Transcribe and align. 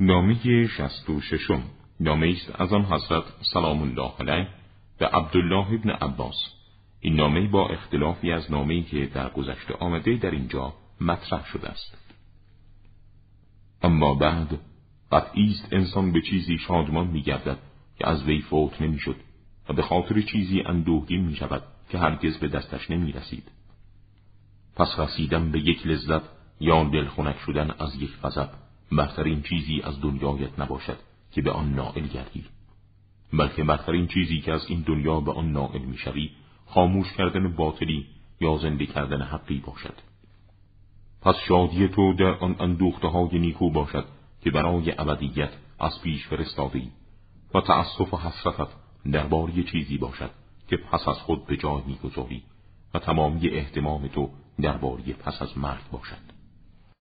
نامه 0.00 0.66
شست 0.66 1.10
و 1.10 1.20
ششم. 1.20 1.62
نامه 2.00 2.28
است 2.28 2.60
از 2.60 2.72
آن 2.72 2.84
حضرت 2.84 3.24
سلام 3.52 3.82
الله 3.82 4.12
علیه 4.20 4.48
به 4.98 5.06
عبدالله 5.06 5.72
ابن 5.72 5.90
عباس. 5.90 6.34
این 7.00 7.14
نامه 7.14 7.48
با 7.48 7.68
اختلافی 7.68 8.32
از 8.32 8.50
نامه‌ای 8.50 8.82
که 8.82 9.06
در 9.06 9.30
گذشته 9.30 9.74
آمده 9.74 10.16
در 10.16 10.30
اینجا 10.30 10.74
مطرح 11.00 11.46
شده 11.46 11.68
است. 11.68 11.96
اما 13.82 14.14
بعد 14.14 14.58
قطعی 15.12 15.50
است 15.50 15.72
انسان 15.72 16.12
به 16.12 16.20
چیزی 16.20 16.58
شادمان 16.58 17.06
میگردد 17.06 17.58
که 17.98 18.08
از 18.08 18.24
وی 18.24 18.40
فوت 18.40 18.82
نمی‌شد 18.82 19.16
و 19.68 19.72
به 19.72 19.82
خاطر 19.82 20.20
چیزی 20.20 20.60
اندوهگین 20.60 21.24
می 21.24 21.36
شود 21.36 21.62
که 21.90 21.98
هرگز 21.98 22.38
به 22.38 22.48
دستش 22.48 22.90
نمی 22.90 23.12
رسید. 23.12 23.50
پس 24.76 24.98
رسیدن 24.98 25.50
به 25.50 25.58
یک 25.58 25.86
لذت 25.86 26.22
یا 26.60 26.84
دلخونک 26.84 27.36
شدن 27.46 27.70
از 27.78 28.02
یک 28.02 28.10
غضب. 28.22 28.67
برترین 28.92 29.42
چیزی 29.42 29.80
از 29.84 30.00
دنیایت 30.00 30.58
نباشد 30.58 30.98
که 31.32 31.42
به 31.42 31.50
آن 31.50 31.74
نائل 31.74 32.06
گردی. 32.06 32.44
بلکه 33.32 33.64
برترین 33.64 34.06
چیزی 34.06 34.40
که 34.40 34.52
از 34.52 34.66
این 34.68 34.80
دنیا 34.80 35.20
به 35.20 35.32
آن 35.32 35.52
نائل 35.52 35.82
می‌شوی 35.82 36.30
خاموش 36.66 37.12
کردن 37.12 37.52
باطلی 37.52 38.06
یا 38.40 38.56
زنده 38.56 38.86
کردن 38.86 39.22
حقی 39.22 39.58
باشد. 39.66 39.94
پس 41.22 41.34
شادی 41.48 41.88
تو 41.88 42.12
در 42.12 42.34
آن 42.34 42.56
اندوخته 42.60 43.08
های 43.08 43.38
نیکو 43.38 43.70
باشد 43.70 44.04
که 44.42 44.50
برای 44.50 44.94
ابدیت 44.98 45.50
از 45.78 46.02
پیش 46.02 46.26
فرستاده 46.26 46.82
و 47.54 47.60
تأسف 47.60 48.14
و 48.14 48.16
حسرتت 48.16 48.68
درباره 49.12 49.62
چیزی 49.62 49.98
باشد 49.98 50.30
که 50.68 50.76
پس 50.76 51.08
از 51.08 51.16
خود 51.16 51.46
به 51.46 51.56
جای 51.56 51.82
می‌گذاری 51.86 52.42
و 52.94 52.98
تمامی 52.98 53.48
احتمام 53.48 54.08
تو 54.08 54.30
درباره 54.60 55.12
پس 55.12 55.42
از 55.42 55.58
مرد 55.58 55.82
باشد. 55.92 56.37